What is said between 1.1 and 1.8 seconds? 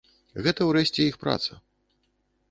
праца.